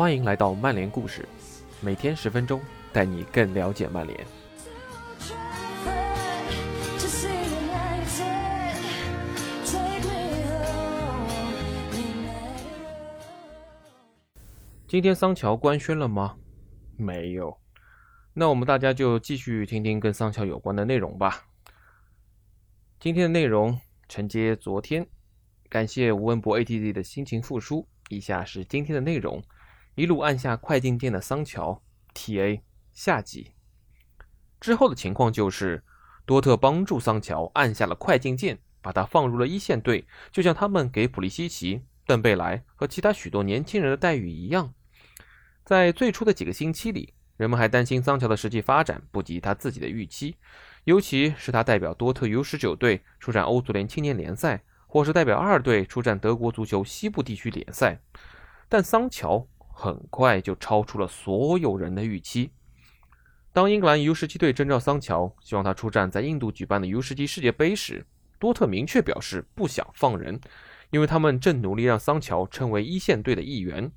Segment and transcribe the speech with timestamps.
[0.00, 1.28] 欢迎来到曼联故事，
[1.82, 2.58] 每天十分钟，
[2.90, 4.18] 带你更了解曼联。
[14.88, 16.34] 今天桑乔官宣了吗？
[16.96, 17.54] 没有。
[18.32, 21.44] 那我们大家就继续听听跟桑乔有关的内容吧。
[22.98, 23.78] 今天的内容
[24.08, 25.06] 承接昨天，
[25.68, 27.86] 感谢吴文博 ATZ 的辛勤付出。
[28.08, 29.44] 以下是今天的内容：
[29.94, 31.82] 一路按下快进键的桑乔
[32.14, 32.60] TA
[32.92, 33.52] 下集
[34.60, 35.82] 之后的情况就是，
[36.24, 44.74] 多特帮助桑乔按下了快进键，把他放入了一线队，就像他们给普利西奇、邓贝莱和其他许多年轻人的待遇一样。
[45.64, 50.36] 在最初的几个星期里，人们还担心桑乔的实际发展不及他自己的预期，
[50.84, 57.98] 尤其是他代表多特 U19 队出战欧足联青年联赛，或是代表二队出战德国足球西部地区联赛。
[58.68, 59.46] 但桑乔
[59.80, 62.50] 很快就超出了所有人的预期。
[63.50, 68.04] 当英格兰 U17 队征召桑乔，希望他出战在印度举办的 U17 世界杯时，
[68.38, 70.38] 多特明确表示不想放人，
[70.90, 73.90] 因为他们正努力让桑乔成为一线队的一员。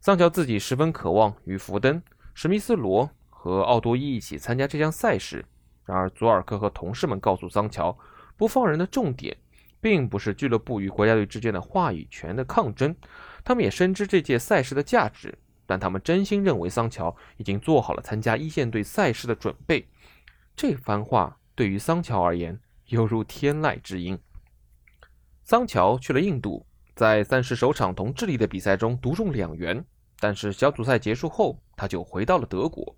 [0.00, 2.00] 桑乔自己十分渴望与福登、
[2.32, 5.44] 史密斯罗和奥多伊一起参加这项赛事。
[5.84, 7.98] 然而，佐尔克和同事们告诉桑乔，
[8.36, 9.36] 不放人的重点
[9.80, 12.94] 并不是俱乐部与国家队之间的话语权的抗争。
[13.48, 19.88] 他们也深知这届赛事的价值，但他们真心认为桑乔已经做好了参加一线队赛事的准备。
[20.54, 24.18] 这番话对于桑乔而言犹如天籁之音。
[25.44, 26.66] 桑乔去了印度。
[26.94, 29.82] 在三十首场同智利的比赛中独中两元，
[30.20, 32.94] 但是小组赛结束后他就回到了德国。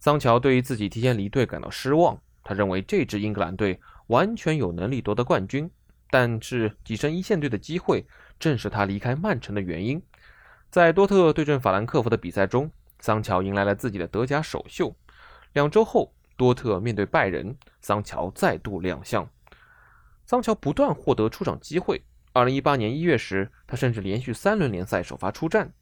[0.00, 5.70] 桑乔对于自己提前离队感到失望，他认为这支英格兰队完全有能力夺得冠军，
[6.10, 8.04] 但是跻身一线队的机会
[8.38, 10.02] 正是他离开曼城的原因。
[10.70, 14.94] 在多特对阵法兰克福的比赛中，桑乔迎来了自己的德甲首秀。
[15.54, 19.28] 两周后，多特面对拜仁，桑乔再度亮相。
[20.26, 22.02] 桑乔不断获得出场机会。
[22.34, 25.72] 二零一八年一月时，他甚至连续三轮联赛首发出战。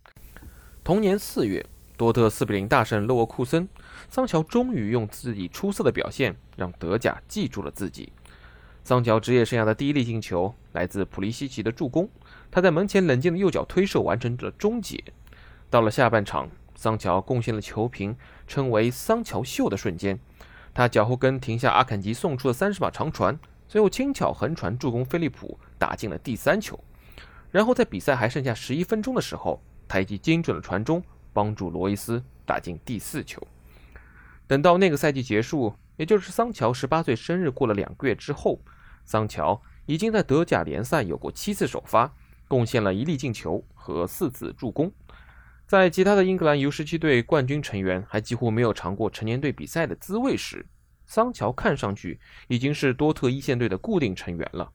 [0.84, 1.66] 同年四月，
[1.96, 3.68] 多特四比零大胜勒沃库森，
[4.08, 8.12] 桑乔终于用自己出色的表现让德甲记住了自己。
[8.84, 12.08] 桑乔职业生涯的第一粒进球来自普利西奇的助攻，
[12.56, 15.04] 他在门前冷静的右脚推射完成了终结。
[15.68, 20.18] 到了下半场，桑乔贡献了球评称为“桑乔秀”的瞬间，
[20.72, 23.38] 他脚后跟停下阿坎吉送出的三十码长传。
[23.68, 26.82] 最后轻巧横传助攻，菲利普打进了第三球。
[27.50, 33.46] 然后在比赛还剩下十一分钟的时候，他以精准的传中帮助罗伊斯打进第四球。
[34.46, 38.60] 等到那个赛季结束，也就是桑乔十八岁生日过了两个月之后，
[39.04, 42.14] 桑乔已经在德甲联赛有过七次首发，
[42.48, 44.92] 贡献了一粒进球和四次助攻。
[45.66, 50.64] 在其他的英格兰 U17 队冠军成员还几乎没有尝过成年队比赛的滋味时，
[51.06, 54.70] 桑乔看上去已经是多特一线队的固定成员了。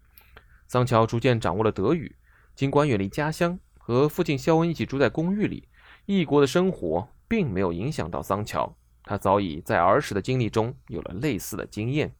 [0.67, 2.15] 桑乔逐渐掌握了德语，
[2.55, 5.67] 尽管远离家乡，和父亲肖恩一起住在公寓里，
[6.05, 8.75] 异国的生活并没有影响到桑乔。
[9.03, 12.13] 他早已在儿时的经历中有了类似的经验。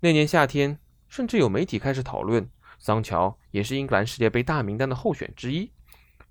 [0.00, 2.48] 那年夏天，甚至有媒体开始讨论
[2.78, 5.70] 桑乔也是英格兰世界杯大名单的候选之一。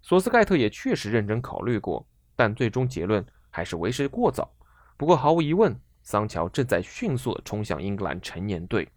[0.01, 4.51] 索斯盖特也确实认真考虑过，但最终结论还是为时过早。
[4.95, 5.79] 不过毫无疑问。
[6.03, 8.87] 桑乔正在迅速地冲向英格兰成年队。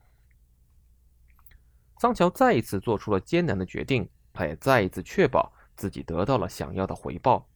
[1.99, 7.49] 桑乔再一次做出了艰难的决定，他也再一次确保自己得到了想要的回报。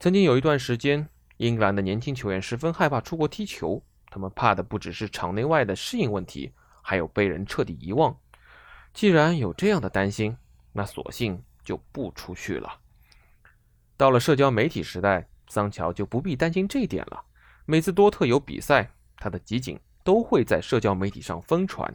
[0.00, 3.80] 曾经有一段时间，英格兰的年轻球员十分害怕出国踢球，
[4.10, 6.52] 他们怕的不只是场内外的适应问题，
[6.82, 8.18] 还有被人彻底遗忘。
[8.96, 10.34] 既然有这样的担心，
[10.72, 12.80] 那索性就不出去了。
[13.94, 17.22] 到了社交媒体时代，桑乔就不必担心这一点了。
[17.66, 21.94] 每次多特有比赛，他的集锦都会在社交媒体上疯传。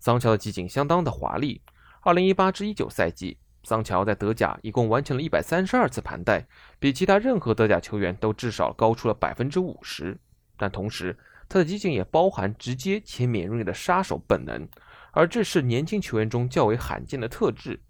[0.00, 1.62] 桑乔的集锦相当的华丽。
[2.00, 6.44] 二零一八至一九赛季，桑乔在德甲一共完成了一百三十二次盘带，
[6.80, 10.18] 比其他任何德甲球员都至少高出了百分之五十。
[10.56, 11.16] 但同时，
[11.48, 14.68] 他的集锦也包含直接且敏锐的杀手本能，
[15.12, 17.80] 而这是年轻球员中较为罕见的特质。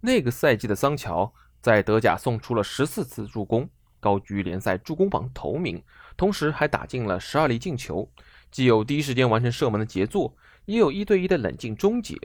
[0.00, 3.68] 那个赛季的桑乔在德甲送出了十四次助攻。
[4.02, 5.84] 高居联赛助攻榜头名，
[6.16, 8.10] 同时还打进了十二粒进球，
[8.50, 10.34] 既有第一时间完成射门的杰作，
[10.64, 12.16] 也有一对一的冷静终结。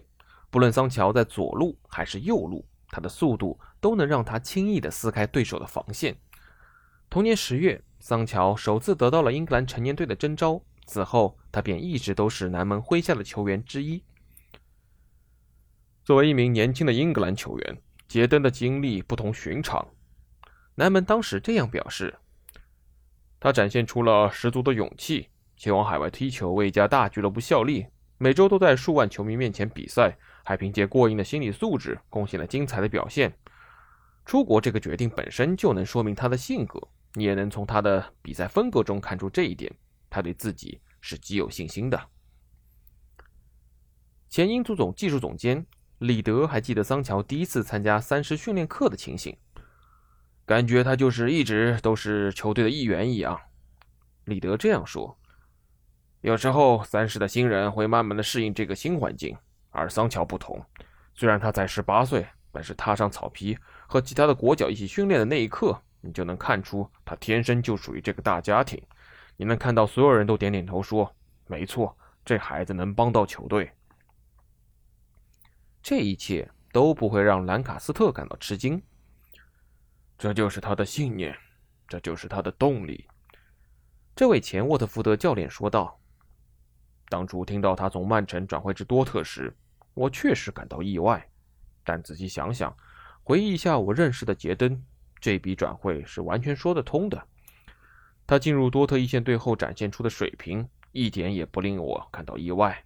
[0.50, 6.16] 不论桑乔在左路还是右路，他的速度都能让他轻易地撕开对手的防线。
[7.10, 14.02] 同年十月，桑乔首次得到了英格兰成年队的征召，此后他便一直都是南门麾下的球员之一。
[16.06, 19.88] 作为一名年轻的英格兰球员，杰登的经历不同寻常。
[20.76, 22.16] 南门当时这样表示
[23.42, 27.88] ：“他展现出了十足的勇气，前往海外踢球，为一家大俱乐部效力，
[28.20, 33.36] 每周都在数万球迷面前比赛，还凭借过硬的心理素质贡献了精彩的表现。
[34.28, 36.80] 出国这个决定本身就能说明他的性格，
[37.16, 39.74] 你也能从他的比赛风格中看出这一点。
[40.08, 42.00] 他对自己是极有信心的。”
[44.30, 45.66] 前英足总技术总监
[46.06, 49.36] 李德还记得桑乔第一次参加三师训练课的情形。
[50.46, 53.40] 感觉他就是一直都是球队的一员一样，
[54.26, 55.18] 李德这样说。
[56.22, 59.36] 有时候三十的新人会慢慢的适应这个新环境，
[59.72, 60.64] 而桑乔不同。
[61.16, 63.58] 虽然他才十八岁，但是踏上草皮
[63.88, 68.80] 和其他的国脚一起训练的那一刻，你就能看出他天生就属于这个大家庭。
[69.38, 71.12] 你能看到所有人都点点头说
[71.48, 73.72] ：“没错，这孩子能帮到球队。”
[75.88, 78.82] 这一切都不会让兰卡斯特感到吃惊。
[80.18, 81.38] 这就是他的信念，
[81.88, 83.08] 这就是他的动力。
[84.16, 86.02] 这位前沃特福德教练说道
[87.08, 89.56] ：“当初听到他从曼城转会至多特时，
[89.94, 91.30] 我确实感到意外。
[91.84, 92.76] 但仔细想想，
[93.22, 94.84] 回忆一下我认识的杰登，
[95.22, 97.28] 这笔转会是完全说得通的。
[98.26, 102.84] 他进入多特一线队后展现出的水平，一点也不令我感到意外。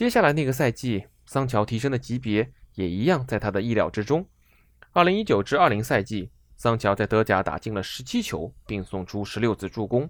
[0.00, 4.26] 接下来那个赛季，桑乔提升的级别也一样在他的意料之中。”
[4.92, 10.08] 二零一九至二零赛季，桑乔在德甲打进了十七球，并送出十六次助攻。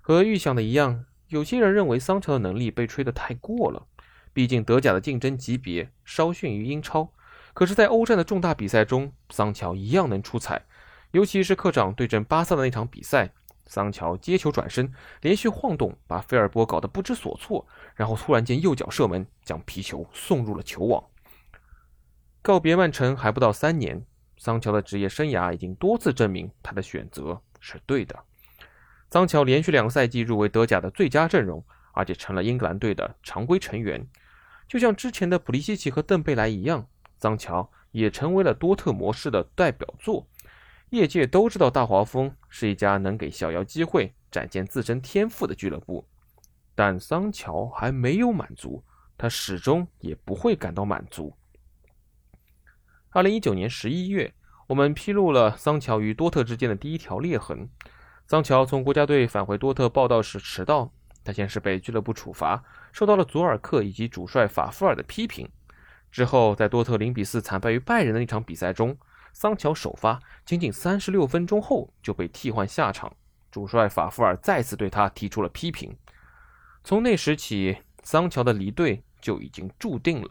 [0.00, 3.88] 和预想的一样，有些人认为桑乔的能力被吹得太过了。
[4.32, 7.12] 毕竟德甲的竞争级别稍逊于英超，
[7.52, 10.66] 可是，在欧战的重大比赛中，桑乔一样能出彩。
[11.10, 13.32] 尤其是客场对阵巴萨的那场比赛，
[13.66, 21.02] 桑乔接球转身，连续晃动，把菲尔波搞得不知所措，然后突然间右脚射门，将皮球送入了球网。
[22.42, 24.04] 告别曼城还不到三年，
[24.38, 28.16] 桑乔的职业生涯已经多次证明他的选择是对的。
[29.10, 34.06] 桑乔连续两个赛季入围德甲的最佳阵容，而且成了英格兰队的常规成员。
[34.68, 36.86] 就像之前的普利西奇和邓贝莱一样，
[37.18, 40.26] 桑乔也成为了多特模式的代表作。
[40.90, 46.06] 业界都知道大华丰是一家能给小妖机会展现自身天赋的俱乐部，
[46.74, 48.84] 但桑乔还没有满足，
[49.18, 51.34] 他始终也不会感到满足。
[53.10, 54.32] 二零一九年十一月，
[54.68, 57.68] 我们披露了桑乔与多特之间的第一条裂痕。
[58.28, 60.92] 桑乔从国家队返回多特报道时迟到，
[61.24, 62.62] 他先是被俱乐部处罚，
[62.92, 65.48] 受到了佐尔克以及主帅法夫尔的批评。
[66.12, 68.96] 之后，在多特零比四惨败于拜仁的那场比赛中，
[69.38, 73.14] 桑乔首发仅仅三十六分钟后就被替换下场，
[73.50, 75.94] 主帅法夫尔再次对他提出了批评。
[76.82, 80.30] 从那时起，桑乔的离队就已经注定了。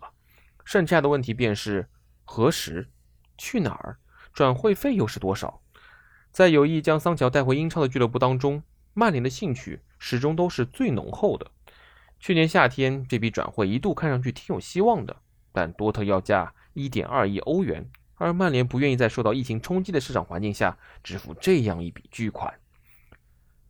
[0.63, 1.87] 剩下的问题便是。
[2.23, 2.89] 何时？
[3.37, 3.99] 去哪儿？
[4.33, 5.61] 转会费又是多少？
[6.31, 8.63] 在有意将桑乔带回英超的俱乐部当中，
[8.95, 11.51] 曼联的兴趣始终都是最浓厚的。
[12.19, 15.15] 去年夏天，这笔转会一度看上去挺有希望的，
[15.51, 22.53] 但多特要价一点二亿欧元，而曼联不愿意在受到疫情冲击的市场环境下支付这样一笔巨款。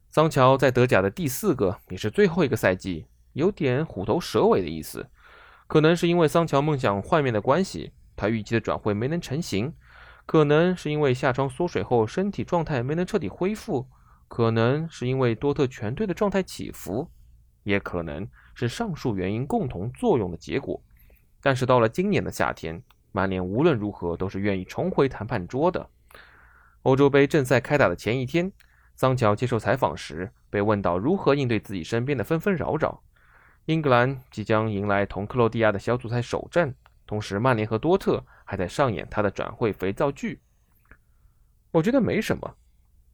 [0.10, 5.10] 桑乔在德甲的第四个也是最后一个赛季，有点虎头蛇尾的意思，
[5.68, 7.92] 可能是因为桑乔梦想幻灭的关系。
[8.16, 9.74] 他预计的转会没能成型，
[10.26, 13.90] 可能是因为下窗缩水后身体状态没能彻底恢复，
[14.30, 17.12] 可能是因为多特全队的状态起伏，
[17.64, 20.82] 也可能是上述原因共同作用的结果。
[21.42, 22.82] 但是到了今年的夏天，
[23.16, 25.90] 曼联无论如何都是愿意重回谈判桌的。
[26.82, 28.52] 欧洲杯正赛开打的前一天，
[28.98, 33.02] 桑乔接受采访时被问到如何应对自己身边的纷纷扰扰。
[33.68, 36.76] 英格兰即将迎来同克罗地亚的小组赛首战。
[37.08, 40.42] 同时，曼联和多特还在上演他的转会肥皂剧。
[41.72, 42.58] 我觉得没什么，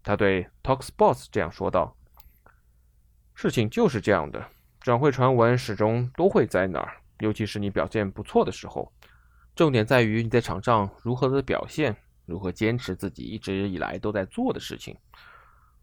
[0.01, 1.96] 他对 Talksports 这样说道
[3.36, 4.43] ：“事情就是这样的，
[4.79, 8.91] 转会传闻始终都会在那儿，尤其是你表现不错的时候。
[9.62, 14.98] 重点在于你在场上如何的表现，如何坚持自己一直以来都在做的事情。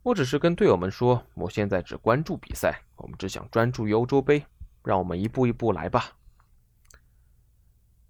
[0.03, 4.45] 我只是跟队友们说，我现在只关注比赛，我们只想专注于欧洲杯，
[4.83, 6.11] 让我们一步一步来吧。”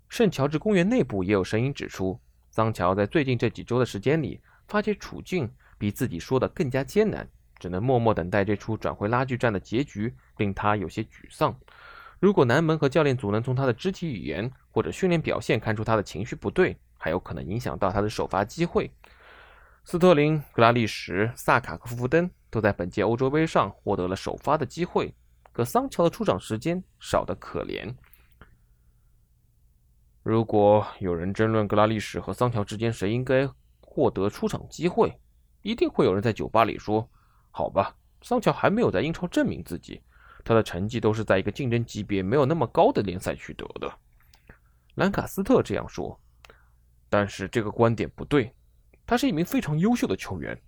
[0.08, 2.18] 圣乔治公园内部也有声音指出，
[2.50, 11.54] 桑乔在最近这几周的时间里，发觉处境比自己说的更加艰难，只能默默等待这出转会拉锯战的结局，令他有些沮丧。
[12.20, 18.90] 如果南门和教练组能从他的肢体语言或者训练表现看出他的情绪不对，还有可能影响到他的首发机会。
[19.84, 25.14] 斯特林、格拉利什、萨卡和夫夫登都在本届欧洲杯上获得了首发的机会，
[25.52, 27.94] 可桑乔的出场时间少得可怜。
[30.24, 33.48] 如果有人争论格拉利什和桑乔之间谁应该
[33.80, 35.18] 获得出场机会，
[35.62, 37.08] 一定会有人在酒吧里说
[37.50, 40.02] ：“好吧，桑乔还没有在英超证明自己，
[40.48, 43.92] 他的成绩都是在一个竞争级别没有那么高的联赛取得的。”
[44.96, 46.18] 兰卡斯特这样说，
[47.10, 48.50] 但是这个观点不对。
[49.06, 50.58] 他是一名非常优秀的球员，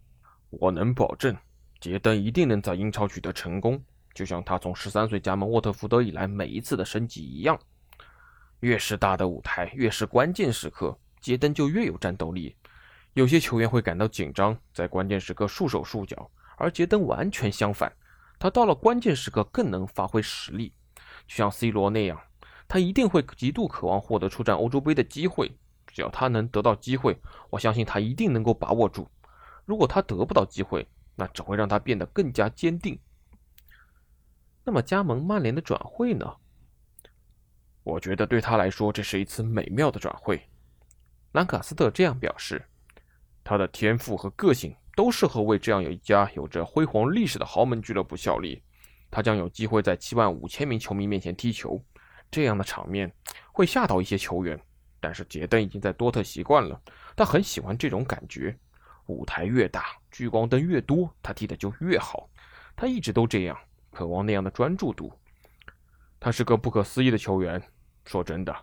[0.51, 1.35] 我能保证，
[1.81, 3.83] 杰登一定能在英超取得成功，
[4.15, 7.59] 就像他从十三岁加盟沃特福德以来每一次的升级一样。
[8.61, 12.55] 越是大的舞台，越是关键时刻，杰登就越有战斗力。
[13.15, 17.91] 有些球员会感到紧张，在关键时刻束手束脚，而杰登完全相反，
[18.41, 20.73] 他到了关键时刻更能发挥实力，
[21.29, 22.19] 就像 C 罗那样，
[22.67, 25.53] 他一定会极度渴望获得出战欧洲杯的机会。
[25.87, 27.21] 只要他能得到机会，
[27.51, 29.07] 我相信他一定能够把握住。
[29.67, 32.99] 如果他得不到机会，那只会让他变得更加坚定。
[34.65, 36.37] 那么，加盟曼联的转会呢？
[37.83, 40.49] 我觉得对他来说，这是一次美妙的转会。
[41.33, 42.65] 兰卡斯特这样表示
[43.45, 48.63] ：“他的天赋和个性都适合为这样有一家有着辉煌历史的豪门俱乐部效力。
[49.11, 51.83] 他将有机会在七万五千名球迷面前踢球，
[52.31, 53.13] 这样的场面
[53.53, 54.61] 会吓到一些球员。”
[55.03, 56.79] 但是杰登已经在多特习惯了，
[57.17, 58.55] 他很喜欢这种感觉。
[59.07, 62.29] 舞台越大，聚光灯越多，他踢的就越好。
[62.77, 63.59] 他一直都这样，
[63.91, 65.11] 渴望那样的专注度。
[66.21, 67.61] 他是个不可思议的球员。
[68.05, 68.55] 说真的，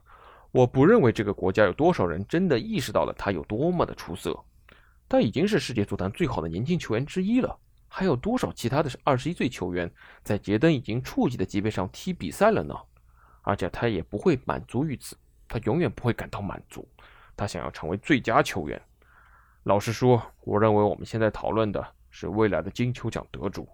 [0.51, 4.39] 我不认为这个国家有多少人真的意识到了他有多么的出色。
[5.09, 7.57] 他已经是世界足坛最好的年轻球员之一了。
[7.87, 9.89] 还有多少其他的二十一岁球员
[10.23, 12.75] 在杰登已经触及的级别上踢比赛了呢？
[13.41, 15.17] 而且他也不会满足于此。
[15.47, 16.85] 他永远不会感到满足，
[17.37, 18.79] 他想要成为最佳球员。
[19.63, 23.67] 老实说，我认为我们现在讨论的是未来的金球奖得主。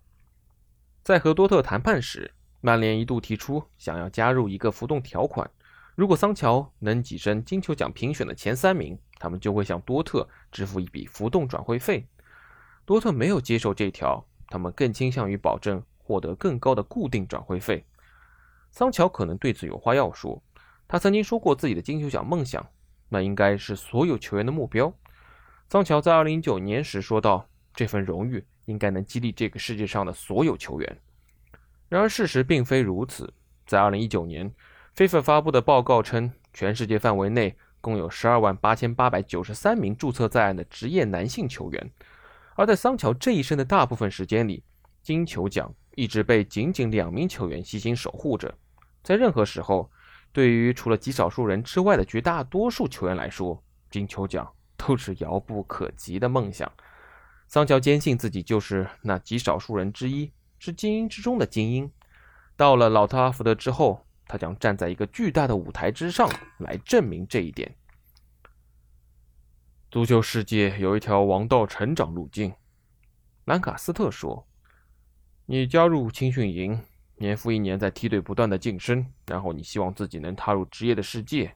[1.02, 5.50] 在和多特谈判时，曼联一度提出想要加入一个浮动条款：
[5.96, 12.08] 如果桑乔能跻身金球奖评选的前三名，他们就会向多特支付一笔浮动转会费。
[12.84, 17.86] 多特没有接受这条，他们更倾向于保证获得更高的固定转会费。
[18.72, 20.42] 桑乔可能对此有话要说。
[20.88, 22.68] 他曾经说过自己的金球奖梦想，
[23.10, 24.94] 那应该是所有球员的目标。
[25.70, 31.02] 桑乔在2019年时说道：“这份荣誉应该能激励这个世界上的所有球员。”
[31.88, 33.32] 然而事实并非如此。
[33.66, 34.54] 在2019年
[34.96, 41.92] ，FIFA 发布的报告称，全世界范围内共有12万8893名注册在案的职业男性球员，
[42.56, 44.64] 而在桑乔这一生的大部分时间里，
[45.02, 48.54] 金球奖一直被仅仅两名球员悉心守护着。
[49.04, 49.90] 在任何时候。
[50.36, 56.72] 对于除了极少数人之外的绝大多数球员来说，金球奖都是遥不可及的梦想。
[57.48, 61.92] 桑乔坚信自己就是那极少数人之一，是精英之中的精英。
[62.58, 67.72] 到了老特拉福德之后，他将站在一个巨大的舞台之上来证明这一点。
[69.92, 72.52] 足球世界有一条王道成长路径，
[73.46, 74.48] 兰卡斯特说
[75.46, 76.82] ：“你加入青训营。”
[77.18, 81.56] 年复一年在梯队不断的晋升，然后你希望自己能踏入职业的世界，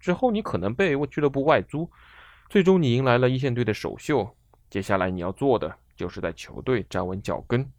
[0.00, 1.88] 之后你可能被俱乐部外租，
[2.48, 4.36] 最终你迎来了一线队的首秀。
[4.68, 7.70] 接下来你要做的就是在球队站稳脚跟。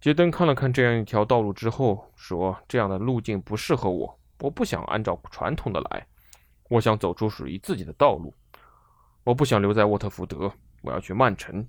[0.00, 6.06] 杰登看了看这样一条道路之后，说：“这样的路径不适合我，我不想按照传统的来，
[6.70, 8.32] 我想走出属于自己的道路。
[9.24, 11.68] 我不想留在沃特福德，我要去曼城。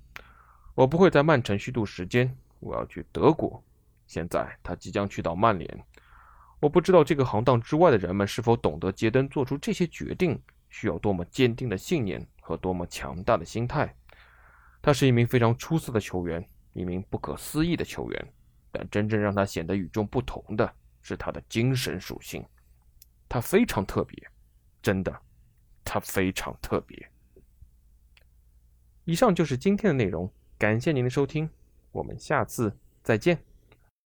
[0.74, 3.62] 我不会在曼城虚度时间，我要去德国。”
[4.08, 5.84] 现在他即将去到曼联，
[6.58, 13.94] 我不知道这个行当之外的人们是否懂得杰登做出这些决定需要多么坚定的信念和多么强大的心态。
[14.80, 18.32] 他是一名非常出色的球员，一名不可思议的球员，
[18.70, 22.44] 但真正让他显得与众不同的是他的精神属性。
[23.28, 24.30] 他非常特别，
[24.82, 25.20] 真的，
[25.84, 27.10] 他非常特别。
[29.04, 31.48] 以上就是今天的内容，感谢您的收听，
[31.90, 33.51] 我们下次再见。